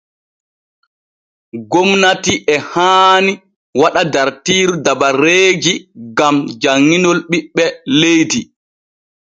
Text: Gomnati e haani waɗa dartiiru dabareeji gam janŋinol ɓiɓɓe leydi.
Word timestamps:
Gomnati 1.71 2.33
e 2.53 2.55
haani 2.71 3.33
waɗa 3.81 4.01
dartiiru 4.13 4.73
dabareeji 4.85 5.73
gam 6.17 6.35
janŋinol 6.61 7.19
ɓiɓɓe 7.29 7.65
leydi. 7.99 8.41